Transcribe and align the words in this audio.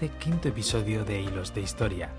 este 0.00 0.16
quinto 0.16 0.46
episodio 0.46 1.04
de 1.04 1.20
Hilos 1.20 1.54
de 1.54 1.60
Historia, 1.60 2.12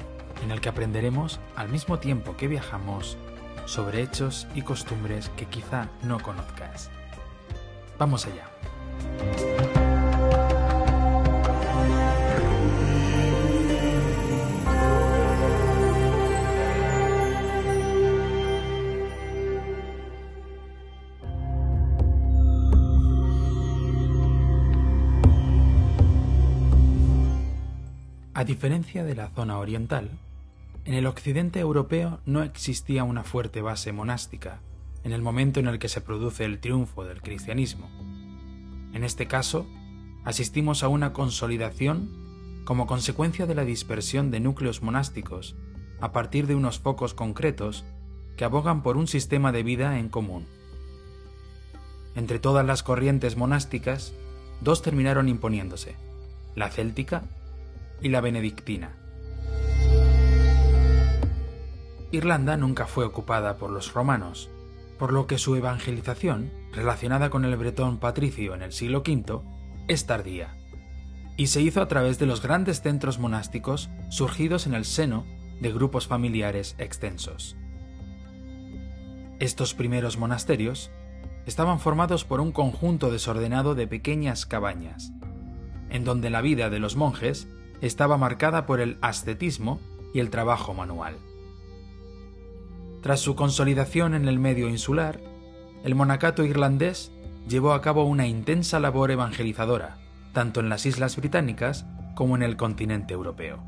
en 0.44 0.52
el 0.52 0.60
que 0.60 0.68
aprenderemos 0.68 1.40
al 1.56 1.70
mismo 1.70 1.98
tiempo 1.98 2.36
que 2.36 2.50
viajamos 2.50 3.18
sobre 3.64 4.02
hechos 4.02 4.48
y 4.54 4.64
costumbres 4.64 5.30
que 5.38 5.46
quizá 5.46 5.88
no 6.04 6.20
conozcas. 6.20 6.90
Vamos 7.98 8.26
allá. 8.26 8.59
A 28.40 28.46
diferencia 28.46 29.04
de 29.04 29.16
la 29.16 29.28
zona 29.32 29.60
oriental, 29.60 30.12
en 30.86 30.94
el 30.94 31.08
occidente 31.08 31.60
europeo 31.60 32.22
no 32.26 32.42
existía 32.42 33.04
una 33.04 33.26
fuerte 33.26 33.62
base 33.62 33.92
monástica 33.92 34.62
en 35.04 35.12
el 35.12 35.22
momento 35.22 35.60
en 35.60 35.68
el 35.68 35.78
que 35.78 35.90
se 35.90 36.00
produce 36.00 36.46
el 36.46 36.60
triunfo 36.60 37.04
del 37.04 37.22
cristianismo. 37.22 37.90
En 38.94 39.04
este 39.04 39.28
caso, 39.28 39.68
asistimos 40.24 40.84
a 40.84 40.88
una 40.88 41.12
consolidación 41.12 42.64
como 42.64 42.88
consecuencia 42.88 43.46
de 43.46 43.56
la 43.56 43.66
dispersión 43.66 44.32
de 44.32 44.40
núcleos 44.40 44.82
monásticos 44.82 45.58
a 46.00 46.14
partir 46.14 46.48
de 46.48 46.56
unos 46.56 46.80
focos 46.80 47.14
concretos 47.14 47.84
que 48.38 48.46
abogan 48.46 48.84
por 48.84 48.96
un 48.96 49.10
sistema 49.10 49.52
de 49.52 49.64
vida 49.64 50.00
en 50.00 50.08
común. 50.08 50.46
Entre 52.16 52.40
todas 52.40 52.66
las 52.66 52.84
corrientes 52.84 53.36
monásticas, 53.36 54.14
dos 54.62 54.82
terminaron 54.82 55.28
imponiéndose, 55.28 55.98
la 56.56 56.70
céltica 56.70 57.24
y 58.02 58.10
la 58.10 58.22
benedictina. 58.22 58.96
Irlanda 62.12 62.58
nunca 62.58 62.88
fue 62.88 63.06
ocupada 63.06 63.58
por 63.58 63.70
los 63.70 63.94
romanos, 63.94 64.50
por 64.98 65.14
lo 65.14 65.28
que 65.28 65.38
su 65.38 65.56
evangelización, 65.56 66.52
relacionada 66.74 67.30
con 67.30 67.46
el 67.46 67.56
bretón 67.56 68.00
patricio 68.00 68.56
en 68.56 68.64
el 68.64 68.74
siglo 68.74 69.00
V, 69.00 69.42
es 69.88 70.06
tardía, 70.06 70.56
y 71.38 71.48
se 71.48 71.62
hizo 71.62 71.82
a 71.82 71.88
través 71.88 72.20
de 72.20 72.26
los 72.26 72.42
grandes 72.42 72.82
centros 72.82 73.20
monásticos 73.20 73.90
surgidos 74.10 74.66
en 74.68 74.74
el 74.74 74.86
seno 74.86 75.26
de 75.62 75.72
grupos 75.72 76.08
familiares 76.08 76.76
extensos. 76.80 77.56
Estos 79.40 79.74
primeros 79.74 80.18
monasterios 80.18 80.92
estaban 81.46 81.80
formados 81.80 82.26
por 82.26 82.42
un 82.42 82.52
conjunto 82.52 83.10
desordenado 83.12 83.74
de 83.76 83.88
pequeñas 83.88 84.46
cabañas, 84.46 85.14
en 85.90 86.04
donde 86.04 86.30
la 86.30 86.42
vida 86.42 86.70
de 86.70 86.80
los 86.80 86.96
monjes 86.96 87.48
estaba 87.82 88.18
marcada 88.18 88.66
por 88.66 88.82
el 88.82 88.98
ascetismo 89.02 89.80
y 90.14 90.20
el 90.20 90.30
trabajo 90.30 90.74
manual. 90.74 91.18
Tras 93.02 93.20
su 93.22 93.36
consolidación 93.36 94.14
en 94.14 94.28
el 94.28 94.40
medio 94.40 94.68
insular, 94.68 95.20
el 95.84 95.96
monacato 95.96 96.44
irlandés 96.44 97.12
llevó 97.48 97.74
a 97.74 97.82
cabo 97.82 98.04
una 98.04 98.28
intensa 98.28 98.80
labor 98.80 99.12
evangelizadora, 99.12 99.98
tanto 100.34 100.60
en 100.60 100.70
las 100.70 100.86
islas 100.86 101.16
británicas 101.16 101.86
como 102.16 102.36
en 102.36 102.44
el 102.44 102.58
continente 102.58 103.14
europeo. 103.14 103.64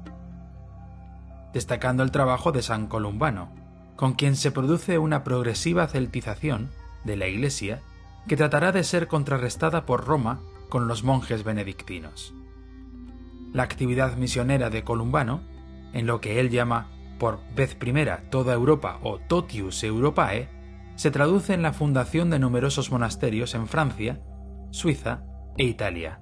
Destacando 1.53 2.03
el 2.03 2.11
trabajo 2.11 2.51
de 2.51 2.61
San 2.61 2.87
Columbano, 2.87 3.49
con 3.95 4.13
quien 4.13 4.35
se 4.35 4.51
produce 4.51 4.97
una 4.97 5.23
progresiva 5.23 5.87
celtización 5.87 6.69
de 7.05 7.17
la 7.17 7.27
Iglesia 7.27 7.81
que 8.27 8.37
tratará 8.37 8.71
de 8.71 8.83
ser 8.83 9.07
contrarrestada 9.07 9.85
por 9.85 10.05
Roma 10.05 10.41
con 10.69 10.87
los 10.87 11.03
monjes 11.03 11.43
benedictinos 11.43 12.33
la 13.53 13.63
actividad 13.63 14.15
misionera 14.17 14.69
de 14.69 14.83
Columbano, 14.83 15.41
en 15.93 16.07
lo 16.07 16.21
que 16.21 16.39
él 16.39 16.49
llama 16.49 16.89
por 17.19 17.39
vez 17.53 17.75
primera 17.75 18.23
toda 18.29 18.53
Europa 18.53 18.99
o 19.03 19.19
Totius 19.19 19.83
Europae, 19.83 20.49
se 20.95 21.11
traduce 21.11 21.53
en 21.53 21.61
la 21.61 21.73
fundación 21.73 22.29
de 22.29 22.39
numerosos 22.39 22.91
monasterios 22.91 23.55
en 23.55 23.67
Francia, 23.67 24.21
Suiza 24.71 25.23
e 25.57 25.65
Italia. 25.65 26.19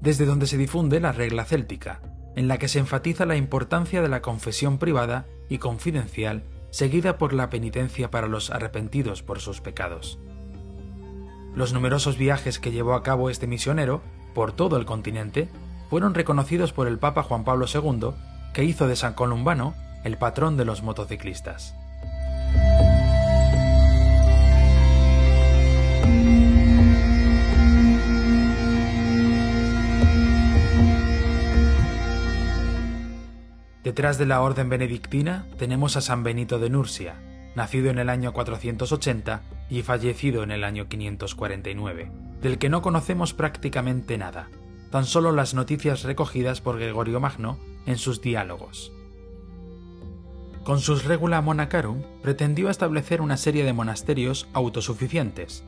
Desde 0.00 0.26
donde 0.26 0.46
se 0.46 0.56
difunde 0.56 1.00
la 1.00 1.12
regla 1.12 1.44
céltica, 1.44 2.00
en 2.36 2.46
la 2.46 2.58
que 2.58 2.68
se 2.68 2.78
enfatiza 2.78 3.26
la 3.26 3.36
importancia 3.36 4.00
de 4.00 4.08
la 4.08 4.22
confesión 4.22 4.78
privada 4.78 5.26
y 5.48 5.58
confidencial 5.58 6.44
seguida 6.70 7.18
por 7.18 7.32
la 7.32 7.50
penitencia 7.50 8.10
para 8.10 8.28
los 8.28 8.50
arrepentidos 8.50 9.22
por 9.22 9.40
sus 9.40 9.60
pecados. 9.60 10.18
Los 11.54 11.72
numerosos 11.72 12.18
viajes 12.18 12.58
que 12.58 12.70
llevó 12.70 12.94
a 12.94 13.02
cabo 13.02 13.30
este 13.30 13.46
misionero 13.46 14.02
por 14.34 14.52
todo 14.52 14.76
el 14.76 14.84
continente 14.84 15.48
fueron 15.88 16.14
reconocidos 16.14 16.72
por 16.72 16.86
el 16.86 16.98
Papa 16.98 17.22
Juan 17.22 17.44
Pablo 17.44 17.66
II, 17.72 18.10
que 18.52 18.64
hizo 18.64 18.88
de 18.88 18.96
San 18.96 19.14
Columbano 19.14 19.74
el 20.04 20.16
patrón 20.16 20.56
de 20.56 20.64
los 20.64 20.82
motociclistas. 20.82 21.74
Detrás 33.84 34.18
de 34.18 34.26
la 34.26 34.42
orden 34.42 34.68
benedictina 34.68 35.46
tenemos 35.56 35.96
a 35.96 36.02
San 36.02 36.22
Benito 36.22 36.58
de 36.58 36.68
Nursia, 36.68 37.14
nacido 37.54 37.90
en 37.90 37.98
el 37.98 38.10
año 38.10 38.34
480 38.34 39.40
y 39.70 39.82
fallecido 39.82 40.42
en 40.42 40.50
el 40.50 40.62
año 40.62 40.88
549, 40.88 42.10
del 42.42 42.58
que 42.58 42.68
no 42.68 42.82
conocemos 42.82 43.32
prácticamente 43.32 44.18
nada, 44.18 44.48
tan 44.90 45.04
solo 45.04 45.32
las 45.32 45.54
noticias 45.54 46.02
recogidas 46.02 46.60
por 46.60 46.78
Gregorio 46.78 47.20
Magno 47.20 47.58
en 47.86 47.98
sus 47.98 48.20
diálogos. 48.20 48.92
Con 50.64 50.80
sus 50.80 51.04
Regula 51.04 51.40
Monacarum 51.40 52.02
pretendió 52.22 52.68
establecer 52.68 53.20
una 53.20 53.36
serie 53.36 53.64
de 53.64 53.72
monasterios 53.72 54.48
autosuficientes, 54.52 55.64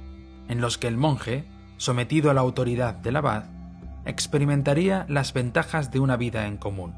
en 0.49 0.61
los 0.61 0.79
que 0.79 0.89
el 0.89 0.97
monje, 0.97 1.45
sometido 1.79 2.31
a 2.31 2.35
la 2.35 2.43
autoridad 2.43 2.95
del 2.95 3.17
abad, 3.17 3.45
experimentaría 4.05 5.07
las 5.09 5.33
ventajas 5.33 5.91
de 5.91 6.01
una 6.01 6.17
vida 6.17 6.47
en 6.47 6.57
común. 6.57 6.95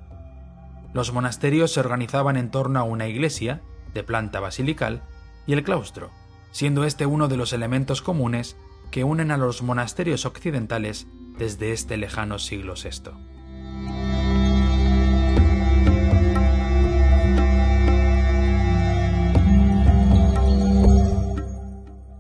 Los 0.93 1.13
monasterios 1.13 1.73
se 1.73 1.81
organizaban 1.81 2.37
en 2.37 2.51
torno 2.51 2.79
a 2.79 2.83
una 2.83 3.07
iglesia, 3.07 3.63
de 3.95 4.03
planta 4.03 4.41
basilical, 4.41 5.03
y 5.47 5.53
el 5.53 5.63
claustro, 5.63 6.11
siendo 6.51 6.85
este 6.85 7.07
uno 7.07 7.29
de 7.29 7.37
los 7.37 7.53
elementos 7.53 8.03
comunes 8.03 8.57
que 8.91 9.05
unen 9.05 9.31
a 9.31 9.37
los 9.37 9.63
monasterios 9.63 10.27
occidentales 10.27 11.07
desde 11.39 11.73
este 11.73 11.97
lejano 11.97 12.39
siglo 12.39 12.75
VI. 12.75 13.13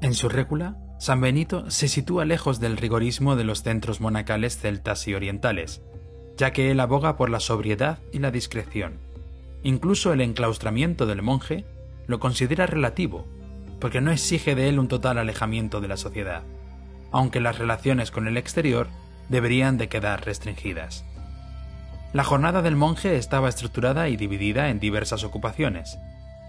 En 0.00 0.14
su 0.14 0.28
récula, 0.28 0.76
San 0.98 1.20
Benito 1.20 1.70
se 1.70 1.88
sitúa 1.88 2.24
lejos 2.24 2.60
del 2.60 2.76
rigorismo 2.76 3.34
de 3.34 3.44
los 3.44 3.62
centros 3.62 4.00
monacales 4.00 4.58
celtas 4.58 5.08
y 5.08 5.14
orientales, 5.14 5.80
ya 6.36 6.52
que 6.52 6.70
él 6.70 6.80
aboga 6.80 7.16
por 7.16 7.30
la 7.30 7.40
sobriedad 7.40 7.98
y 8.12 8.18
la 8.18 8.30
discreción. 8.30 8.98
Incluso 9.62 10.12
el 10.12 10.20
enclaustramiento 10.20 11.06
del 11.06 11.22
monje 11.22 11.64
lo 12.06 12.20
considera 12.20 12.66
relativo, 12.66 13.26
porque 13.80 14.00
no 14.00 14.12
exige 14.12 14.54
de 14.54 14.68
él 14.68 14.78
un 14.78 14.88
total 14.88 15.18
alejamiento 15.18 15.80
de 15.80 15.88
la 15.88 15.96
sociedad, 15.96 16.42
aunque 17.10 17.40
las 17.40 17.58
relaciones 17.58 18.10
con 18.10 18.28
el 18.28 18.36
exterior 18.36 18.88
deberían 19.32 19.78
de 19.78 19.88
quedar 19.88 20.24
restringidas. 20.24 21.04
La 22.12 22.22
jornada 22.22 22.60
del 22.60 22.76
monje 22.76 23.16
estaba 23.16 23.48
estructurada 23.48 24.10
y 24.10 24.16
dividida 24.16 24.68
en 24.68 24.78
diversas 24.78 25.24
ocupaciones, 25.24 25.98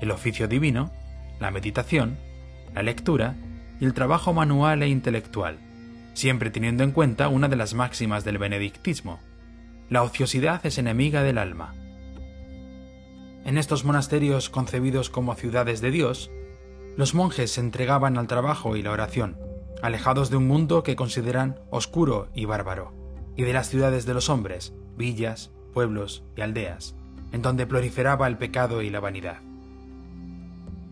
el 0.01 0.11
oficio 0.11 0.49
divino, 0.49 0.91
la 1.39 1.49
meditación, 1.49 2.17
la 2.75 2.83
lectura 2.83 3.35
y 3.79 3.85
el 3.85 3.93
trabajo 3.93 4.33
manual 4.33 4.83
e 4.83 4.89
intelectual, 4.89 5.59
siempre 6.13 6.51
teniendo 6.51 6.83
en 6.83 6.91
cuenta 6.91 7.29
una 7.29 7.47
de 7.47 7.55
las 7.55 7.73
máximas 7.73 8.25
del 8.25 8.37
benedictismo, 8.37 9.21
la 9.89 10.03
ociosidad 10.03 10.65
es 10.65 10.77
enemiga 10.77 11.23
del 11.23 11.37
alma. 11.37 11.73
En 13.45 13.57
estos 13.57 13.85
monasterios 13.85 14.49
concebidos 14.49 15.09
como 15.09 15.35
ciudades 15.35 15.79
de 15.79 15.91
Dios, 15.91 16.31
los 16.97 17.15
monjes 17.15 17.51
se 17.51 17.61
entregaban 17.61 18.17
al 18.17 18.27
trabajo 18.27 18.75
y 18.75 18.81
la 18.81 18.91
oración, 18.91 19.37
alejados 19.83 20.29
de 20.29 20.37
un 20.37 20.47
mundo 20.47 20.81
que 20.81 20.95
consideran 20.95 21.59
oscuro 21.69 22.29
y 22.33 22.45
bárbaro, 22.45 22.93
y 23.35 23.43
de 23.43 23.51
las 23.51 23.67
ciudades 23.67 24.05
de 24.05 24.13
los 24.13 24.29
hombres, 24.29 24.73
villas, 24.95 25.51
pueblos 25.73 26.23
y 26.37 26.41
aldeas, 26.41 26.95
en 27.33 27.41
donde 27.41 27.67
proliferaba 27.67 28.27
el 28.27 28.37
pecado 28.37 28.81
y 28.81 28.89
la 28.89 29.01
vanidad. 29.01 29.41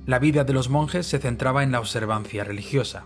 La 0.06 0.20
vida 0.20 0.44
de 0.44 0.52
los 0.52 0.70
monjes 0.70 1.08
se 1.08 1.20
centraba 1.20 1.64
en 1.64 1.72
la 1.72 1.80
observancia 1.80 2.44
religiosa. 2.44 3.06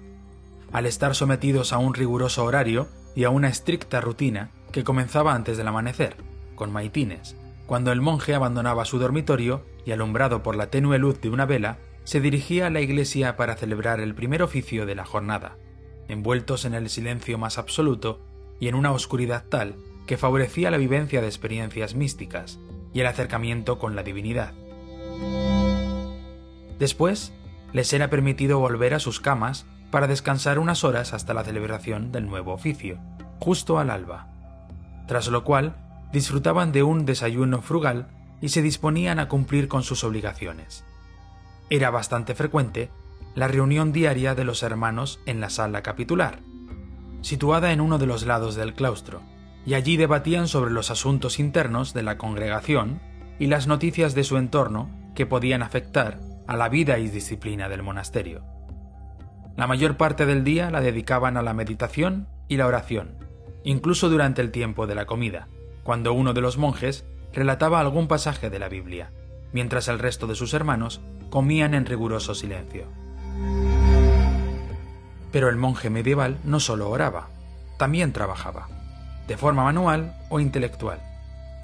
Al 0.71 0.87
estar 0.87 1.13
sometidos 1.13 1.71
a 1.71 1.77
un 1.77 1.93
riguroso 1.93 2.43
horario 2.43 2.87
y 3.15 3.25
a 3.25 3.29
una 3.29 3.49
estricta 3.49 4.01
rutina 4.01 4.49
que 4.71 4.83
comenzaba 4.83 5.35
antes 5.35 5.55
del 5.55 5.67
amanecer, 5.67 6.15
con 6.55 6.73
maitines, 6.73 7.35
cuando 7.67 7.91
el 7.91 8.01
monje 8.01 8.33
abandonaba 8.33 8.85
su 8.85 8.97
dormitorio 8.97 9.61
y 9.85 9.91
alumbrado 9.91 10.41
por 10.41 10.55
la 10.55 10.71
tenue 10.71 10.97
luz 10.97 11.21
de 11.21 11.29
una 11.29 11.45
vela, 11.45 11.77
se 12.05 12.21
dirigía 12.21 12.65
a 12.65 12.69
la 12.71 12.81
iglesia 12.81 13.37
para 13.37 13.55
celebrar 13.55 13.99
el 13.99 14.15
primer 14.15 14.41
oficio 14.41 14.87
de 14.87 14.95
la 14.95 15.05
jornada, 15.05 15.57
envueltos 16.07 16.65
en 16.65 16.73
el 16.73 16.89
silencio 16.89 17.37
más 17.37 17.57
absoluto 17.57 18.19
y 18.59 18.67
en 18.67 18.75
una 18.75 18.91
oscuridad 18.91 19.45
tal 19.49 19.75
que 20.05 20.17
favorecía 20.17 20.71
la 20.71 20.77
vivencia 20.77 21.21
de 21.21 21.27
experiencias 21.27 21.95
místicas 21.95 22.59
y 22.93 23.01
el 23.01 23.07
acercamiento 23.07 23.79
con 23.79 23.95
la 23.95 24.03
divinidad. 24.03 24.53
Después, 26.79 27.33
les 27.73 27.91
era 27.93 28.09
permitido 28.09 28.59
volver 28.59 28.93
a 28.93 28.99
sus 28.99 29.19
camas 29.19 29.65
para 29.91 30.07
descansar 30.07 30.59
unas 30.59 30.83
horas 30.83 31.13
hasta 31.13 31.33
la 31.33 31.43
celebración 31.43 32.11
del 32.11 32.27
nuevo 32.27 32.53
oficio, 32.53 32.99
justo 33.39 33.79
al 33.79 33.89
alba, 33.89 34.27
tras 35.07 35.27
lo 35.27 35.43
cual 35.43 35.75
disfrutaban 36.11 36.71
de 36.71 36.83
un 36.83 37.05
desayuno 37.05 37.61
frugal 37.61 38.07
y 38.41 38.49
se 38.49 38.61
disponían 38.61 39.19
a 39.19 39.27
cumplir 39.27 39.67
con 39.67 39.83
sus 39.83 40.03
obligaciones. 40.03 40.85
Era 41.69 41.89
bastante 41.89 42.35
frecuente 42.35 42.89
la 43.35 43.47
reunión 43.47 43.91
diaria 43.91 44.33
de 44.35 44.45
los 44.45 44.63
hermanos 44.63 45.19
en 45.25 45.41
la 45.41 45.49
sala 45.49 45.83
capitular, 45.83 46.39
situada 47.21 47.73
en 47.73 47.81
uno 47.81 47.97
de 47.97 48.05
los 48.05 48.25
lados 48.25 48.55
del 48.55 48.73
claustro, 48.73 49.21
y 49.65 49.73
allí 49.73 49.97
debatían 49.97 50.47
sobre 50.47 50.71
los 50.71 50.91
asuntos 50.91 51.39
internos 51.39 51.93
de 51.93 52.03
la 52.03 52.17
congregación 52.17 53.01
y 53.39 53.47
las 53.47 53.67
noticias 53.67 54.15
de 54.15 54.23
su 54.23 54.37
entorno 54.37 54.89
que 55.15 55.25
podían 55.25 55.63
afectar 55.63 56.19
a 56.47 56.55
la 56.55 56.69
vida 56.69 56.99
y 56.99 57.09
disciplina 57.09 57.67
del 57.67 57.83
monasterio. 57.83 58.43
La 59.57 59.67
mayor 59.67 59.97
parte 59.97 60.25
del 60.25 60.43
día 60.43 60.69
la 60.69 60.81
dedicaban 60.81 61.37
a 61.37 61.41
la 61.41 61.53
meditación 61.53 62.27
y 62.47 62.57
la 62.57 62.67
oración, 62.67 63.17
incluso 63.63 64.09
durante 64.09 64.41
el 64.41 64.51
tiempo 64.51 64.85
de 64.85 64.95
la 64.95 65.05
comida, 65.05 65.47
cuando 65.83 66.13
uno 66.13 66.33
de 66.33 66.41
los 66.41 66.57
monjes 66.57 67.05
relataba 67.33 67.79
algún 67.79 68.07
pasaje 68.07 68.49
de 68.49 68.59
la 68.59 68.69
Biblia, 68.69 69.11
mientras 69.51 69.87
el 69.87 69.99
resto 69.99 70.27
de 70.27 70.35
sus 70.35 70.53
hermanos 70.53 71.01
comían 71.29 71.73
en 71.73 71.85
riguroso 71.85 72.35
silencio. 72.35 72.87
Pero 75.31 75.49
el 75.49 75.57
monje 75.57 75.89
medieval 75.89 76.37
no 76.43 76.59
solo 76.59 76.89
oraba, 76.89 77.27
también 77.77 78.13
trabajaba, 78.13 78.67
de 79.27 79.37
forma 79.37 79.63
manual 79.63 80.15
o 80.29 80.39
intelectual, 80.39 80.99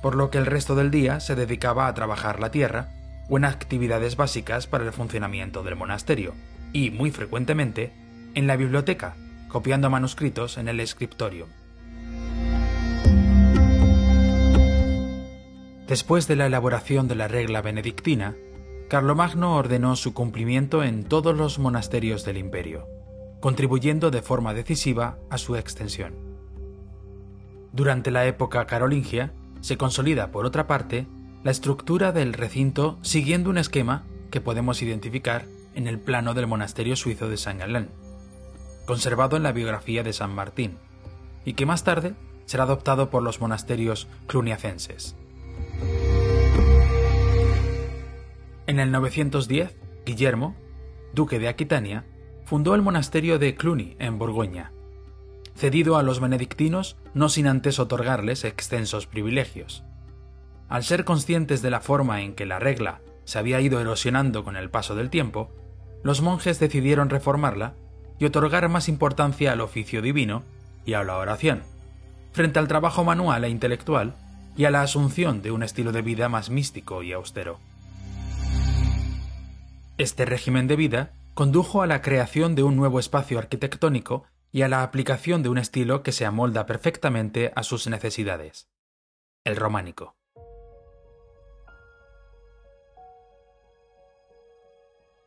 por 0.02 0.16
lo 0.16 0.30
que 0.30 0.38
el 0.38 0.46
resto 0.46 0.76
del 0.76 0.92
día 0.92 1.20
se 1.20 1.36
dedicaba 1.36 1.88
a 1.88 1.94
trabajar 1.94 2.40
la 2.40 2.52
tierra 2.52 2.90
o 3.30 3.38
en 3.38 3.46
actividades 3.46 4.18
básicas 4.18 4.68
para 4.68 4.84
el 4.84 4.92
funcionamiento 4.92 5.64
del 5.64 5.76
monasterio, 5.76 6.34
y, 6.74 6.90
muy 6.92 7.12
frecuentemente, 7.12 7.94
en 8.34 8.48
la 8.48 8.56
biblioteca, 8.56 9.16
copiando 9.48 9.90
manuscritos 9.90 10.58
en 10.58 10.68
el 10.68 10.80
escritorio. 10.80 11.48
Después 15.88 16.28
de 16.28 16.38
la 16.38 16.46
elaboración 16.46 17.10
de 17.10 17.16
la 17.16 17.28
regla 17.28 17.62
benedictina, 17.62 18.34
Carlomagno 18.92 19.56
ordenó 19.56 19.96
su 19.96 20.14
cumplimiento 20.14 20.84
en 20.84 21.06
todos 21.06 21.34
los 21.34 21.60
monasterios 21.60 22.26
del 22.26 22.36
imperio, 22.36 22.90
contribuyendo 23.40 24.12
de 24.12 24.22
forma 24.22 24.54
decisiva 24.54 25.18
a 25.30 25.38
su 25.38 25.56
extensión. 25.56 26.14
Durante 27.72 28.12
la 28.12 28.26
época 28.26 28.68
carolingia, 28.68 29.32
se 29.62 29.78
consolida, 29.78 30.34
por 30.34 30.46
otra 30.46 30.68
parte, 30.68 31.08
la 31.42 31.52
estructura 31.52 32.12
del 32.12 32.34
recinto 32.34 33.00
siguiendo 33.02 33.50
un 33.50 33.58
esquema 33.58 34.04
que 34.30 34.42
podemos 34.42 34.82
identificar 34.82 35.46
en 35.74 35.88
el 35.88 35.98
plano 35.98 36.34
del 36.34 36.48
monasterio 36.48 36.98
suizo 36.98 37.30
de 37.30 37.38
San 37.38 37.60
Galán, 37.60 37.88
conservado 38.86 39.38
en 39.38 39.44
la 39.44 39.54
biografía 39.54 40.04
de 40.04 40.12
San 40.12 40.36
Martín, 40.36 40.78
y 41.46 41.54
que 41.54 41.66
más 41.66 41.86
tarde 41.86 42.14
será 42.46 42.64
adoptado 42.64 43.10
por 43.10 43.24
los 43.24 43.40
monasterios 43.40 44.10
cluniacenses. 44.28 45.16
En 48.72 48.80
el 48.80 48.90
910, 48.90 49.76
Guillermo, 50.06 50.56
duque 51.14 51.40
de 51.40 51.50
Aquitania, 51.50 52.06
fundó 52.46 52.74
el 52.74 52.82
monasterio 52.82 53.38
de 53.38 53.54
Cluny 53.54 53.98
en 54.00 54.18
Borgoña, 54.18 54.72
cedido 55.56 55.98
a 55.98 56.04
los 56.04 56.22
benedictinos 56.22 56.96
no 57.14 57.28
sin 57.28 57.48
antes 57.48 57.80
otorgarles 57.80 58.46
extensos 58.46 59.08
privilegios. 59.08 59.84
Al 60.70 60.86
ser 60.86 61.04
conscientes 61.04 61.62
de 61.62 61.70
la 61.70 61.82
forma 61.82 62.22
en 62.22 62.34
que 62.34 62.46
la 62.46 62.60
regla 62.60 63.02
se 63.26 63.40
había 63.40 63.60
ido 63.60 63.82
erosionando 63.82 64.46
con 64.46 64.56
el 64.56 64.70
paso 64.70 64.96
del 64.96 65.10
tiempo, 65.10 65.52
los 66.02 66.22
monjes 66.22 66.58
decidieron 66.62 67.10
reformarla 67.10 67.74
y 68.20 68.24
otorgar 68.24 68.70
más 68.70 68.88
importancia 68.88 69.52
al 69.52 69.60
oficio 69.60 70.02
divino 70.02 70.44
y 70.86 70.94
a 70.94 71.04
la 71.04 71.18
oración, 71.18 71.64
frente 72.32 72.58
al 72.58 72.70
trabajo 72.70 73.04
manual 73.04 73.44
e 73.44 73.50
intelectual 73.50 74.16
y 74.56 74.64
a 74.64 74.72
la 74.72 74.82
asunción 74.82 75.42
de 75.42 75.52
un 75.52 75.62
estilo 75.62 75.92
de 75.92 76.04
vida 76.04 76.30
más 76.30 76.50
místico 76.50 77.04
y 77.04 77.12
austero. 77.12 77.60
Este 80.02 80.26
régimen 80.26 80.66
de 80.66 80.76
vida 80.76 81.14
condujo 81.36 81.84
a 81.84 81.86
la 81.86 82.02
creación 82.02 82.56
de 82.56 82.64
un 82.64 82.76
nuevo 82.76 83.00
espacio 83.00 83.38
arquitectónico 83.38 84.24
y 84.52 84.64
a 84.64 84.68
la 84.68 84.82
aplicación 84.82 85.44
de 85.44 85.50
un 85.50 85.60
estilo 85.60 86.02
que 86.02 86.12
se 86.12 86.26
amolda 86.26 86.66
perfectamente 86.66 87.52
a 87.56 87.62
sus 87.62 87.86
necesidades, 87.86 88.68
el 89.44 89.56
románico. 89.56 90.16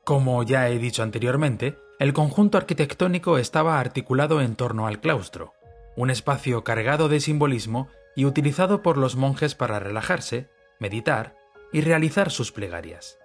Como 0.03 0.43
ya 0.43 0.69
he 0.69 0.79
dicho 0.81 1.05
anteriormente, 1.05 1.79
el 2.01 2.13
conjunto 2.13 2.59
arquitectónico 2.59 3.39
estaba 3.39 3.79
articulado 3.79 4.41
en 4.41 4.57
torno 4.57 4.89
al 4.89 5.01
claustro, 5.01 5.53
un 5.97 6.11
espacio 6.11 6.65
cargado 6.65 7.09
de 7.09 7.21
simbolismo 7.21 7.87
y 8.17 8.25
utilizado 8.25 8.83
por 8.83 8.97
los 8.97 9.15
monjes 9.15 9.55
para 9.55 9.79
relajarse, 9.79 10.49
meditar 10.81 11.37
y 11.73 11.81
realizar 11.83 12.33
sus 12.33 12.51
plegarias. 12.51 13.21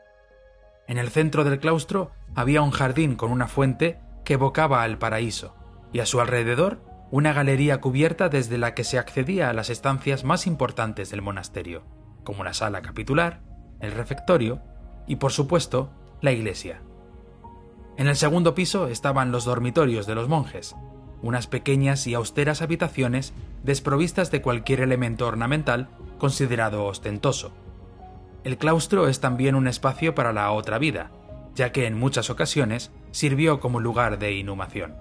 En 0.89 0.97
el 0.97 1.11
centro 1.11 1.43
del 1.43 1.59
claustro 1.59 2.09
había 2.33 2.63
un 2.63 2.71
jardín 2.71 3.15
con 3.15 3.31
una 3.31 3.47
fuente 3.47 3.99
que 4.25 4.33
evocaba 4.33 4.81
al 4.81 4.97
paraíso, 4.97 5.53
y 5.93 5.99
a 5.99 6.07
su 6.07 6.19
alrededor 6.19 6.81
una 7.11 7.31
galería 7.31 7.79
cubierta 7.79 8.27
desde 8.27 8.57
la 8.57 8.73
que 8.73 8.83
se 8.83 8.97
accedía 8.97 9.51
a 9.51 9.53
las 9.53 9.69
estancias 9.69 10.23
más 10.23 10.47
importantes 10.47 11.11
del 11.11 11.21
monasterio, 11.21 11.83
como 12.23 12.43
la 12.43 12.55
sala 12.55 12.81
capitular, 12.81 13.41
el 13.79 13.91
refectorio 13.91 14.63
y, 15.05 15.17
por 15.17 15.31
supuesto, 15.31 15.91
la 16.21 16.31
iglesia. 16.31 16.81
En 17.95 18.07
el 18.07 18.15
segundo 18.15 18.55
piso 18.55 18.87
estaban 18.87 19.31
los 19.31 19.45
dormitorios 19.45 20.07
de 20.07 20.15
los 20.15 20.27
monjes, 20.27 20.75
unas 21.21 21.45
pequeñas 21.45 22.07
y 22.07 22.15
austeras 22.15 22.63
habitaciones 22.63 23.35
desprovistas 23.63 24.31
de 24.31 24.41
cualquier 24.41 24.81
elemento 24.81 25.27
ornamental 25.27 25.87
considerado 26.17 26.85
ostentoso. 26.85 27.51
El 28.43 28.57
claustro 28.57 29.07
es 29.07 29.19
también 29.19 29.55
un 29.55 29.67
espacio 29.67 30.15
para 30.15 30.31
la 30.31 30.51
otra 30.51 30.79
vida, 30.79 31.11
ya 31.55 31.71
que 31.71 31.85
en 31.85 31.97
muchas 31.97 32.29
ocasiones 32.29 32.91
sirvió 33.11 33.59
como 33.59 33.81
lugar 33.81 34.17
de 34.17 34.33
inhumación. 34.33 34.95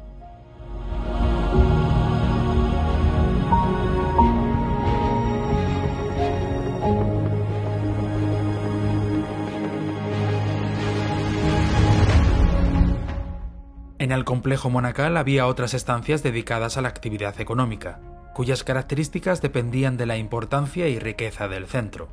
En 14.01 14.13
el 14.13 14.25
complejo 14.25 14.71
monacal 14.71 15.17
había 15.17 15.47
otras 15.47 15.75
estancias 15.75 16.23
dedicadas 16.23 16.77
a 16.77 16.83
la 16.83 16.89
actividad 16.89 17.41
económica, 17.41 18.01
cuyas 18.35 18.65
características 18.65 19.43
dependían 19.43 19.97
de 19.97 20.07
la 20.07 20.17
importancia 20.17 20.89
y 20.89 20.99
riqueza 20.99 21.47
del 21.47 21.67
centro. 21.67 22.09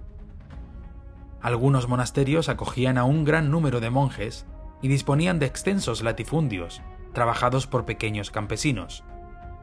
Algunos 1.45 1.87
monasterios 1.87 2.49
acogían 2.49 2.97
a 2.97 3.03
un 3.03 3.23
gran 3.23 3.51
número 3.51 3.79
de 3.79 3.91
monjes 3.91 4.47
y 4.81 4.87
disponían 4.87 5.37
de 5.37 5.45
extensos 5.45 6.01
latifundios, 6.01 6.81
trabajados 7.13 7.67
por 7.67 7.85
pequeños 7.85 8.31
campesinos, 8.31 9.03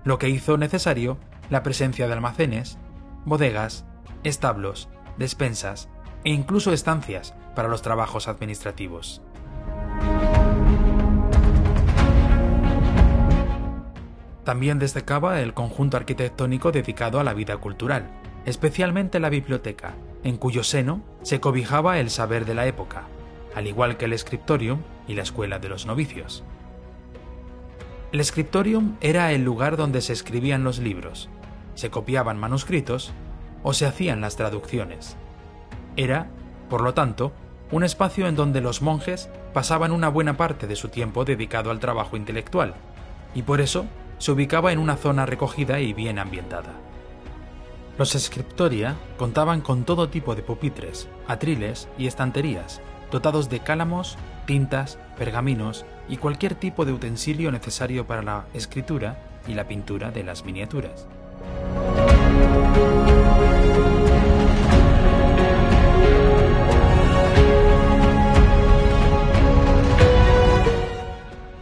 lo 0.05 0.17
que 0.17 0.29
hizo 0.29 0.57
necesario 0.59 1.19
la 1.51 1.65
presencia 1.65 2.07
de 2.07 2.13
almacenes, 2.13 2.79
bodegas, 3.25 3.85
establos, 4.23 4.91
despensas 5.19 5.89
e 6.23 6.31
incluso 6.31 6.73
estancias 6.73 7.35
para 7.57 7.67
los 7.67 7.83
trabajos 7.83 8.29
administrativos. 8.29 9.21
También 14.45 14.79
destacaba 14.79 15.41
el 15.41 15.53
conjunto 15.53 15.97
arquitectónico 15.97 16.71
dedicado 16.71 17.19
a 17.19 17.25
la 17.25 17.35
vida 17.35 17.57
cultural, 17.57 18.09
especialmente 18.45 19.19
la 19.19 19.31
biblioteca, 19.31 19.97
en 20.25 20.37
cuyo 20.37 20.65
seno 20.65 21.03
se 21.23 21.41
cobijaba 21.41 21.99
el 21.99 22.11
saber 22.11 22.45
de 22.45 22.55
la 22.55 22.67
época, 22.67 23.05
al 23.55 23.67
igual 23.67 23.97
que 23.97 24.07
el 24.07 24.19
scriptorium 24.19 24.81
y 25.09 25.15
la 25.15 25.23
escuela 25.23 25.59
de 25.59 25.69
los 25.69 25.87
novicios. 25.87 26.45
El 28.13 28.25
scriptorium 28.25 28.97
era 29.01 29.33
el 29.33 29.43
lugar 29.43 29.77
donde 29.77 30.01
se 30.01 30.13
escribían 30.13 30.65
los 30.65 30.79
libros, 30.79 31.29
se 31.75 31.91
copiaban 31.91 32.39
manuscritos 32.39 33.13
o 33.63 33.73
se 33.73 33.87
hacían 33.87 34.21
las 34.21 34.37
traducciones. 34.37 35.17
Era, 35.97 36.29
por 36.69 36.83
lo 36.83 36.95
tanto, 36.95 37.33
un 37.71 37.85
espacio 37.85 38.29
en 38.29 38.37
donde 38.37 38.61
los 38.61 38.83
monjes 38.83 39.31
pasaban 39.55 39.93
una 39.93 40.09
buena 40.09 40.37
parte 40.37 40.67
de 40.67 40.77
su 40.77 40.89
tiempo 40.89 41.25
dedicado 41.25 41.71
al 41.71 41.81
trabajo 41.81 42.17
intelectual, 42.17 42.75
y 43.35 43.43
por 43.43 43.61
eso 43.61 43.87
se 44.19 44.31
ubicaba 44.31 44.73
en 44.73 44.79
una 44.79 44.97
zona 44.97 45.25
recogida 45.25 45.81
y 45.81 45.95
bien 45.95 46.19
ambientada. 46.19 46.75
Los 47.99 48.13
scriptoria 48.13 48.97
contaban 49.19 49.61
con 49.61 49.85
todo 49.85 50.09
tipo 50.09 50.35
de 50.35 50.43
pupitres, 50.43 51.09
atriles 51.29 51.89
y 51.99 52.07
estanterías, 52.07 52.81
dotados 53.11 53.51
de 53.51 53.61
cálamos, 53.61 54.17
tintas, 54.47 54.99
pergaminos 55.19 55.85
y 56.09 56.17
cualquier 56.17 56.55
tipo 56.55 56.87
de 56.87 56.93
utensilio 56.93 57.53
necesario 57.53 58.07
para 58.07 58.23
la 58.23 58.47
escritura 58.55 59.19
y 59.47 59.53
la 59.53 59.69
pintura 59.69 60.11
de 60.11 60.25
las 60.25 60.43
miniaturas. 60.43 61.07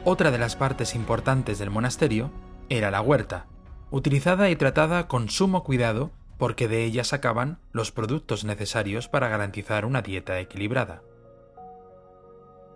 Otra 0.05 0.31
de 0.31 0.39
las 0.39 0.55
partes 0.55 0.95
importantes 0.95 1.59
del 1.59 1.71
monasterio 1.71 2.31
era 2.69 2.93
la 2.93 3.01
huerta, 3.01 3.47
utilizada 3.91 4.49
y 4.49 4.57
tratada 4.57 5.09
con 5.09 5.29
sumo 5.29 5.65
cuidado 5.65 6.13
porque 6.41 6.69
de 6.69 6.85
ella 6.85 7.05
sacaban 7.05 7.59
los 7.71 7.93
productos 7.93 8.45
necesarios 8.45 9.09
para 9.09 9.29
garantizar 9.29 9.85
una 9.85 10.01
dieta 10.01 10.41
equilibrada. 10.41 11.03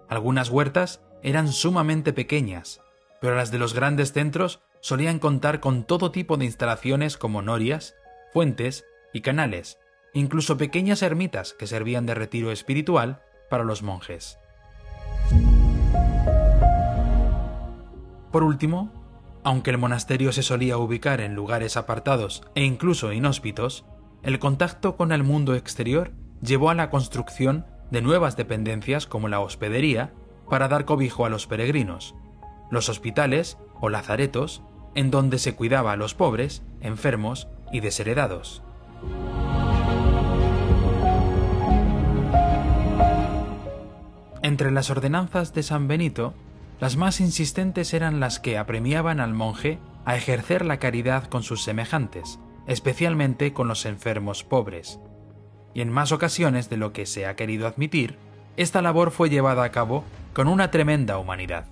Algunas 0.06 0.50
huertas 0.50 1.02
eran 1.23 1.49
sumamente 1.49 2.12
pequeñas, 2.12 2.83
pero 3.23 3.37
las 3.37 3.50
de 3.50 3.59
los 3.59 3.73
grandes 3.73 4.12
centros 4.12 4.61
solían 4.80 5.18
contar 5.18 5.61
con 5.61 5.85
todo 5.85 6.12
tipo 6.12 6.37
de 6.37 6.44
instalaciones 6.44 7.16
como 7.16 7.40
norias, 7.40 7.94
fuentes 8.35 8.85
y 9.14 9.23
canales, 9.23 9.78
incluso 10.12 10.59
pequeñas 10.59 11.00
ermitas 11.00 11.54
que 11.54 11.66
servían 11.66 12.04
de 12.04 12.12
retiro 12.12 12.52
espiritual 12.52 13.23
para 13.49 13.64
los 13.64 13.83
monjes. 13.83 14.38
Por 18.30 18.42
último, 18.42 19.03
aunque 19.44 19.70
el 19.70 19.78
monasterio 19.78 20.32
se 20.32 20.42
solía 20.42 20.78
ubicar 20.78 21.20
en 21.20 21.34
lugares 21.34 21.76
apartados 21.76 22.42
e 22.54 22.64
incluso 22.64 23.12
inhóspitos, 23.12 23.84
el 24.22 24.38
contacto 24.38 24.96
con 24.96 25.12
el 25.12 25.22
mundo 25.22 25.54
exterior 25.54 26.12
llevó 26.42 26.70
a 26.70 26.74
la 26.74 26.88
construcción 26.88 27.66
de 27.90 28.00
nuevas 28.00 28.36
dependencias 28.36 29.06
como 29.06 29.28
la 29.28 29.40
hospedería 29.40 30.14
para 30.48 30.68
dar 30.68 30.86
cobijo 30.86 31.26
a 31.26 31.28
los 31.28 31.46
peregrinos, 31.46 32.14
los 32.70 32.88
hospitales 32.88 33.58
o 33.80 33.90
lazaretos 33.90 34.62
en 34.94 35.10
donde 35.10 35.38
se 35.38 35.54
cuidaba 35.54 35.92
a 35.92 35.96
los 35.96 36.14
pobres, 36.14 36.62
enfermos 36.80 37.48
y 37.70 37.80
desheredados. 37.80 38.62
Entre 44.42 44.70
las 44.70 44.90
ordenanzas 44.90 45.52
de 45.52 45.62
San 45.62 45.88
Benito, 45.88 46.34
las 46.80 46.96
más 46.96 47.20
insistentes 47.20 47.94
eran 47.94 48.20
las 48.20 48.40
que 48.40 48.58
apremiaban 48.58 49.20
al 49.20 49.32
monje 49.32 49.78
a 50.04 50.16
ejercer 50.16 50.64
la 50.64 50.78
caridad 50.78 51.24
con 51.24 51.42
sus 51.42 51.62
semejantes, 51.62 52.38
especialmente 52.66 53.52
con 53.52 53.68
los 53.68 53.86
enfermos 53.86 54.44
pobres. 54.44 54.98
Y 55.72 55.80
en 55.80 55.90
más 55.90 56.12
ocasiones 56.12 56.68
de 56.70 56.76
lo 56.76 56.92
que 56.92 57.06
se 57.06 57.26
ha 57.26 57.36
querido 57.36 57.66
admitir, 57.66 58.18
esta 58.56 58.82
labor 58.82 59.10
fue 59.10 59.30
llevada 59.30 59.64
a 59.64 59.70
cabo 59.70 60.04
con 60.32 60.48
una 60.48 60.70
tremenda 60.70 61.18
humanidad. 61.18 61.66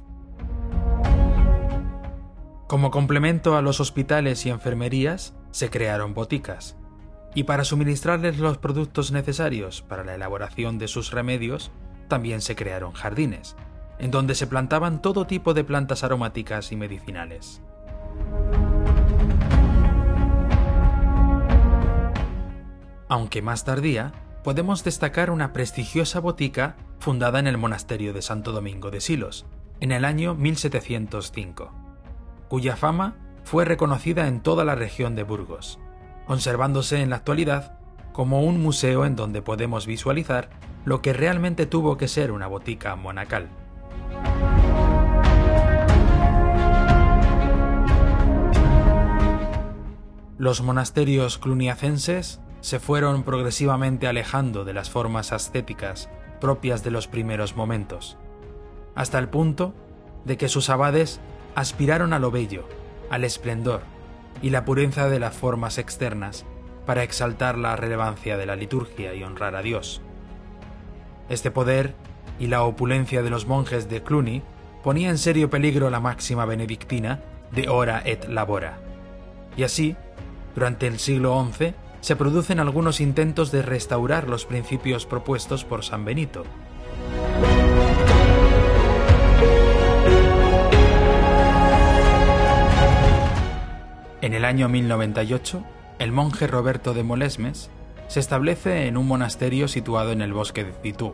Como 2.67 2.91
complemento 2.91 3.57
a 3.57 3.63
los 3.63 3.81
hospitales 3.81 4.47
y 4.47 4.51
enfermerías, 4.51 5.35
se 5.51 5.69
crearon 5.69 6.15
boticas, 6.15 6.77
y 7.35 7.45
para 7.45 7.65
suministrarles 7.65 8.39
los 8.39 8.59
productos 8.59 9.13
necesarios 9.13 9.83
para 9.83 10.05
la 10.05 10.15
elaboración 10.15 10.79
de 10.79 10.89
sus 10.89 11.11
remedios, 11.11 11.71
también 12.09 12.41
se 12.41 12.57
crearon 12.57 12.93
jardines, 12.93 13.57
en 14.03 14.11
donde 14.11 14.35
se 14.35 14.47
plantaban 14.47 15.01
todo 15.01 15.27
tipo 15.27 15.55
de 15.55 15.65
plantas 15.65 16.05
aromáticas 16.05 16.71
y 16.73 16.77
medicinales. 16.77 17.63
Aunque 23.09 23.41
más 23.41 23.65
tardía, 23.65 24.13
podemos 24.45 24.85
destacar 24.85 25.31
una 25.31 25.55
prestigiosa 25.55 26.21
botica 26.21 26.77
fundada 26.99 27.39
en 27.39 27.47
el 27.47 27.57
monasterio 27.57 28.13
de 28.13 28.21
Santo 28.21 28.53
Domingo 28.53 28.91
de 28.91 29.01
Silos, 29.01 29.47
en 29.81 29.93
el 29.93 30.05
año 30.05 30.35
1705 30.35 31.83
cuya 32.53 32.77
fama 32.77 33.15
fue 33.45 33.65
reconocida 33.65 34.29
en 34.29 34.43
toda 34.43 34.67
la 34.67 34.75
región 34.75 35.17
de 35.17 35.23
Burgos, 35.23 35.79
conservándose 36.27 37.01
en 37.01 37.09
la 37.09 37.17
actualidad 37.17 37.79
como 38.13 38.43
un 38.43 38.61
museo 38.61 39.07
en 39.07 39.17
donde 39.17 39.41
podemos 39.41 39.87
visualizar 39.87 40.51
lo 40.85 41.01
que 41.01 41.15
realmente 41.15 41.65
tuvo 41.65 41.97
que 41.97 42.09
ser 42.09 42.31
una 42.31 42.49
botica 42.49 42.95
monacal. 42.95 43.49
Los 50.43 50.61
monasterios 50.61 51.39
cluniacenses 51.39 52.41
se 52.63 52.81
fueron 52.81 53.23
progresivamente 53.23 54.09
alejando 54.09 54.65
de 54.65 54.73
las 54.73 54.91
formas 54.91 55.31
ascéticas 55.31 56.11
propias 56.41 56.83
de 56.83 56.91
los 56.91 57.07
primeros 57.07 57.55
momentos, 57.55 58.19
hasta 58.97 59.21
el 59.21 59.29
punto 59.29 59.73
de 60.25 60.37
que 60.37 60.49
sus 60.49 60.69
abades 60.69 61.21
aspiraron 61.55 62.13
a 62.13 62.19
lo 62.19 62.33
bello, 62.33 62.69
al 63.09 63.23
esplendor 63.23 63.83
y 64.43 64.51
la 64.51 64.65
pureza 64.65 65.09
de 65.09 65.21
las 65.21 65.33
formas 65.33 65.79
externas 65.79 66.45
para 66.87 67.05
exaltar 67.05 67.57
la 67.57 67.77
relevancia 67.77 68.37
de 68.37 68.47
la 68.47 68.57
liturgia 68.57 69.15
y 69.15 69.23
honrar 69.23 69.55
a 69.55 69.63
Dios. 69.63 70.03
Este 71.29 71.53
poder 71.53 71.95
y 72.41 72.49
la 72.49 72.65
opulencia 72.65 73.23
de 73.23 73.31
los 73.31 73.47
monjes 73.47 73.89
de 73.89 74.03
Cluny 74.03 74.43
ponía 74.83 75.09
en 75.09 75.19
serio 75.19 75.51
peligro 75.51 75.89
la 75.89 76.01
máxima 76.01 76.47
benedictina 76.47 77.23
de 77.53 77.69
ora 77.69 78.03
et 78.05 78.29
labora. 78.29 78.81
Y 79.57 79.63
así, 79.63 79.97
durante 80.55 80.87
el 80.87 80.99
siglo 80.99 81.47
XI, 81.53 81.75
se 82.01 82.17
producen 82.17 82.61
algunos 82.61 83.01
intentos 83.01 83.53
de 83.53 83.63
restaurar 83.63 84.29
los 84.29 84.45
principios 84.45 85.07
propuestos 85.07 85.65
por 85.65 85.85
San 85.85 86.05
Benito, 86.05 86.45
En 94.23 94.35
el 94.35 94.45
año 94.45 94.69
1098, 94.69 95.65
el 95.99 96.13
monje 96.13 96.47
Roberto 96.47 96.95
de 96.95 97.03
Molesmes 97.03 97.71
se 98.07 98.21
establece 98.21 98.87
en 98.87 98.97
un 98.97 99.09
monasterio 99.09 99.67
situado 99.67 100.13
en 100.13 100.23
el 100.23 100.33
bosque 100.33 100.63
de 100.63 100.73
Citú. 100.73 101.13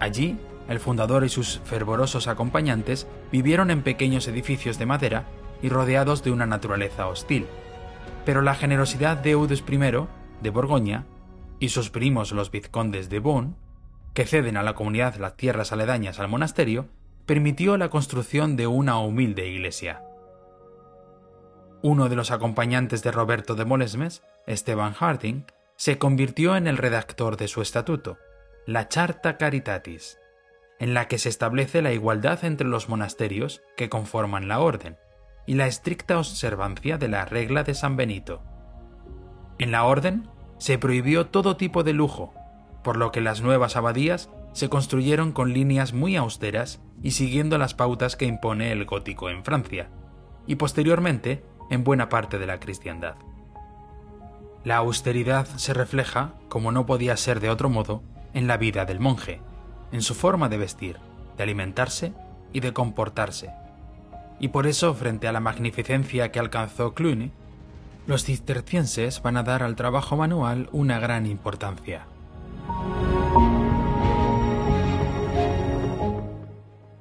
Allí, 0.00 0.36
el 0.68 0.80
fundador 0.80 1.24
y 1.24 1.28
sus 1.28 1.60
fervorosos 1.64 2.26
acompañantes 2.26 3.06
vivieron 3.30 3.70
en 3.70 3.82
pequeños 3.82 4.26
edificios 4.26 4.76
de 4.78 4.86
madera 4.86 5.26
y 5.62 5.68
rodeados 5.68 6.24
de 6.24 6.32
una 6.32 6.46
naturaleza 6.46 7.06
hostil. 7.06 7.46
Pero 8.28 8.42
la 8.42 8.54
generosidad 8.54 9.16
de 9.16 9.30
Eudes 9.30 9.64
I 9.66 9.78
de 10.42 10.50
Borgoña 10.50 11.06
y 11.60 11.70
sus 11.70 11.88
primos 11.88 12.30
los 12.32 12.50
vizcondes 12.50 13.08
de 13.08 13.20
Beaune, 13.20 13.54
que 14.12 14.26
ceden 14.26 14.58
a 14.58 14.62
la 14.62 14.74
comunidad 14.74 15.14
las 15.14 15.34
tierras 15.34 15.72
aledañas 15.72 16.20
al 16.20 16.28
monasterio, 16.28 16.90
permitió 17.24 17.78
la 17.78 17.88
construcción 17.88 18.54
de 18.56 18.66
una 18.66 18.98
humilde 18.98 19.48
iglesia. 19.48 20.02
Uno 21.80 22.10
de 22.10 22.16
los 22.16 22.30
acompañantes 22.30 23.02
de 23.02 23.12
Roberto 23.12 23.54
de 23.54 23.64
Molesmes, 23.64 24.22
Esteban 24.46 24.92
Harding, 24.92 25.46
se 25.76 25.96
convirtió 25.96 26.54
en 26.54 26.66
el 26.66 26.76
redactor 26.76 27.38
de 27.38 27.48
su 27.48 27.62
estatuto, 27.62 28.18
la 28.66 28.88
Charta 28.88 29.38
Caritatis, 29.38 30.18
en 30.78 30.92
la 30.92 31.08
que 31.08 31.16
se 31.16 31.30
establece 31.30 31.80
la 31.80 31.92
igualdad 31.92 32.44
entre 32.44 32.68
los 32.68 32.90
monasterios 32.90 33.62
que 33.74 33.88
conforman 33.88 34.48
la 34.48 34.60
orden 34.60 34.98
y 35.48 35.54
la 35.54 35.66
estricta 35.66 36.18
observancia 36.18 36.98
de 36.98 37.08
la 37.08 37.24
regla 37.24 37.64
de 37.64 37.72
San 37.72 37.96
Benito. 37.96 38.42
En 39.58 39.72
la 39.72 39.84
orden 39.84 40.28
se 40.58 40.76
prohibió 40.76 41.28
todo 41.28 41.56
tipo 41.56 41.84
de 41.84 41.94
lujo, 41.94 42.34
por 42.84 42.98
lo 42.98 43.12
que 43.12 43.22
las 43.22 43.40
nuevas 43.40 43.74
abadías 43.74 44.28
se 44.52 44.68
construyeron 44.68 45.32
con 45.32 45.54
líneas 45.54 45.94
muy 45.94 46.16
austeras 46.16 46.82
y 47.02 47.12
siguiendo 47.12 47.56
las 47.56 47.72
pautas 47.72 48.14
que 48.14 48.26
impone 48.26 48.72
el 48.72 48.84
gótico 48.84 49.30
en 49.30 49.42
Francia, 49.42 49.88
y 50.46 50.56
posteriormente 50.56 51.42
en 51.70 51.82
buena 51.82 52.10
parte 52.10 52.38
de 52.38 52.46
la 52.46 52.60
cristiandad. 52.60 53.14
La 54.64 54.76
austeridad 54.76 55.46
se 55.46 55.72
refleja, 55.72 56.34
como 56.50 56.72
no 56.72 56.84
podía 56.84 57.16
ser 57.16 57.40
de 57.40 57.48
otro 57.48 57.70
modo, 57.70 58.02
en 58.34 58.48
la 58.48 58.58
vida 58.58 58.84
del 58.84 59.00
monje, 59.00 59.40
en 59.92 60.02
su 60.02 60.14
forma 60.14 60.50
de 60.50 60.58
vestir, 60.58 60.98
de 61.38 61.42
alimentarse 61.42 62.12
y 62.52 62.60
de 62.60 62.74
comportarse. 62.74 63.50
Y 64.40 64.48
por 64.48 64.66
eso, 64.66 64.94
frente 64.94 65.26
a 65.28 65.32
la 65.32 65.40
magnificencia 65.40 66.30
que 66.30 66.38
alcanzó 66.38 66.94
Cluny, 66.94 67.32
los 68.06 68.24
cistercienses 68.24 69.20
van 69.22 69.36
a 69.36 69.42
dar 69.42 69.62
al 69.62 69.76
trabajo 69.76 70.16
manual 70.16 70.68
una 70.72 70.98
gran 70.98 71.26
importancia. 71.26 72.06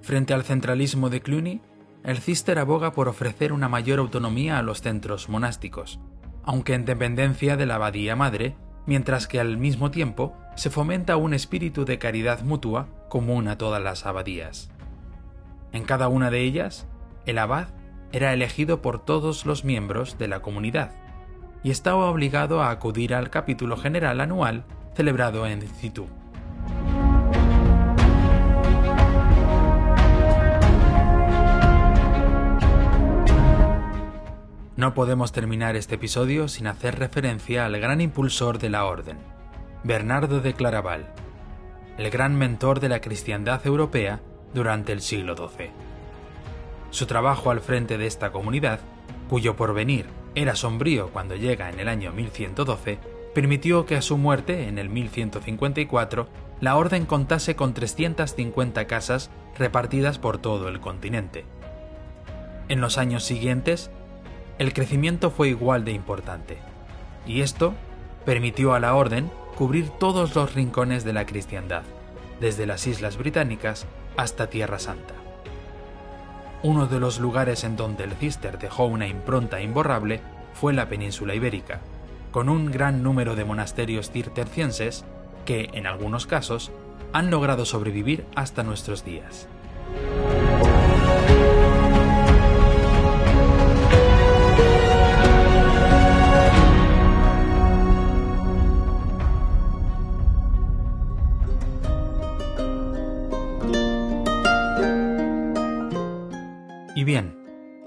Frente 0.01 0.33
al 0.33 0.43
centralismo 0.43 1.09
de 1.09 1.21
Cluny, 1.21 1.61
el 2.03 2.19
Cister 2.19 2.59
aboga 2.59 2.93
por 2.93 3.09
ofrecer 3.09 3.51
una 3.51 3.67
mayor 3.67 3.99
autonomía 3.99 4.57
a 4.57 4.61
los 4.61 4.81
centros 4.81 5.27
monásticos, 5.27 5.99
aunque 6.43 6.73
en 6.73 6.85
dependencia 6.85 7.57
de 7.57 7.65
la 7.65 7.75
abadía 7.75 8.15
madre, 8.15 8.55
mientras 8.85 9.27
que 9.27 9.39
al 9.39 9.57
mismo 9.57 9.91
tiempo 9.91 10.33
se 10.55 10.69
fomenta 10.69 11.17
un 11.17 11.33
espíritu 11.33 11.83
de 11.83 11.99
caridad 11.99 12.41
mutua 12.41 12.87
común 13.09 13.49
a 13.49 13.57
todas 13.57 13.83
las 13.83 14.05
abadías. 14.05 14.71
En 15.73 15.83
cada 15.83 16.07
una 16.07 16.31
de 16.31 16.41
ellas, 16.41 16.87
el 17.27 17.37
abad 17.37 17.67
era 18.11 18.33
elegido 18.33 18.81
por 18.81 19.03
todos 19.03 19.45
los 19.45 19.63
miembros 19.65 20.17
de 20.17 20.27
la 20.27 20.41
comunidad 20.41 20.93
y 21.61 21.71
estaba 21.71 22.09
obligado 22.09 22.63
a 22.63 22.71
acudir 22.71 23.13
al 23.13 23.29
capítulo 23.29 23.77
general 23.77 24.21
anual 24.21 24.63
celebrado 24.95 25.45
en 25.45 25.61
Citú. 25.61 26.07
No 34.77 34.93
podemos 34.93 35.31
terminar 35.31 35.75
este 35.75 35.95
episodio 35.95 36.47
sin 36.47 36.67
hacer 36.67 36.97
referencia 36.97 37.65
al 37.65 37.77
gran 37.79 37.99
impulsor 37.99 38.59
de 38.59 38.69
la 38.69 38.85
Orden, 38.85 39.17
Bernardo 39.83 40.39
de 40.39 40.53
Claraval, 40.53 41.07
el 41.97 42.09
gran 42.09 42.35
mentor 42.35 42.79
de 42.79 42.89
la 42.89 43.01
cristiandad 43.01 43.65
europea 43.65 44.21
durante 44.53 44.93
el 44.93 45.01
siglo 45.01 45.35
XII. 45.35 45.86
Su 46.89 47.05
trabajo 47.05 47.51
al 47.51 47.61
frente 47.61 47.97
de 47.97 48.07
esta 48.07 48.31
comunidad, 48.31 48.79
cuyo 49.29 49.55
porvenir 49.55 50.05
era 50.35 50.55
sombrío 50.55 51.09
cuando 51.09 51.35
llega 51.35 51.69
en 51.69 51.79
el 51.79 51.87
año 51.87 52.11
1112, 52.11 52.99
permitió 53.33 53.85
que 53.85 53.95
a 53.95 54.01
su 54.01 54.17
muerte 54.17 54.67
en 54.67 54.77
el 54.77 54.89
1154 54.89 56.27
la 56.59 56.75
orden 56.75 57.05
contase 57.05 57.55
con 57.55 57.73
350 57.73 58.87
casas 58.87 59.29
repartidas 59.57 60.17
por 60.17 60.39
todo 60.39 60.69
el 60.69 60.79
continente. 60.79 61.45
En 62.69 62.81
los 62.81 62.97
años 62.97 63.23
siguientes, 63.23 63.91
el 64.57 64.73
crecimiento 64.73 65.29
fue 65.29 65.49
igual 65.49 65.85
de 65.85 65.91
importante, 65.91 66.57
y 67.27 67.41
esto 67.41 67.73
permitió 68.25 68.73
a 68.73 68.79
la 68.79 68.95
orden 68.95 69.29
cubrir 69.55 69.89
todos 69.89 70.35
los 70.35 70.53
rincones 70.55 71.03
de 71.03 71.13
la 71.13 71.25
cristiandad, 71.25 71.83
desde 72.39 72.65
las 72.65 72.87
Islas 72.87 73.17
Británicas 73.17 73.85
hasta 74.17 74.49
Tierra 74.49 74.79
Santa. 74.79 75.26
Uno 76.63 76.87
de 76.87 76.99
los 76.99 77.19
lugares 77.19 77.63
en 77.63 77.75
donde 77.75 78.03
el 78.03 78.13
Cister 78.13 78.57
dejó 78.57 78.85
una 78.85 79.07
impronta 79.07 79.61
imborrable 79.61 80.21
fue 80.53 80.73
la 80.73 80.89
península 80.89 81.35
ibérica, 81.35 81.81
con 82.31 82.49
un 82.49 82.71
gran 82.71 83.03
número 83.03 83.35
de 83.35 83.45
monasterios 83.45 84.11
cistercienses 84.11 85.05
que, 85.45 85.69
en 85.73 85.85
algunos 85.85 86.25
casos, 86.25 86.71
han 87.13 87.29
logrado 87.29 87.65
sobrevivir 87.65 88.25
hasta 88.35 88.63
nuestros 88.63 89.05
días. 89.05 89.47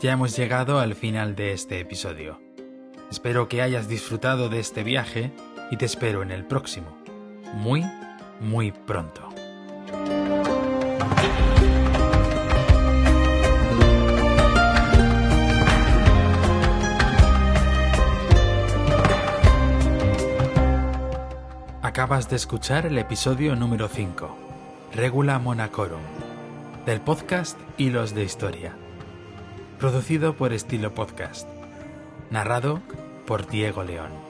Ya 0.00 0.12
hemos 0.12 0.34
llegado 0.34 0.78
al 0.78 0.94
final 0.94 1.36
de 1.36 1.52
este 1.52 1.78
episodio. 1.78 2.40
Espero 3.10 3.48
que 3.48 3.60
hayas 3.60 3.86
disfrutado 3.86 4.48
de 4.48 4.58
este 4.58 4.82
viaje 4.82 5.30
y 5.70 5.76
te 5.76 5.84
espero 5.84 6.22
en 6.22 6.30
el 6.30 6.46
próximo. 6.46 6.96
Muy, 7.52 7.84
muy 8.40 8.72
pronto. 8.72 9.28
Acabas 21.82 22.30
de 22.30 22.36
escuchar 22.36 22.86
el 22.86 22.96
episodio 22.96 23.54
número 23.54 23.88
5, 23.88 24.38
Regula 24.94 25.38
Monacorum, 25.38 26.00
del 26.86 27.02
podcast 27.02 27.58
Hilos 27.76 28.14
de 28.14 28.24
Historia 28.24 28.74
producido 29.80 30.34
por 30.34 30.52
Estilo 30.52 30.94
Podcast, 30.94 31.48
narrado 32.30 32.82
por 33.26 33.48
Diego 33.48 33.82
León. 33.82 34.29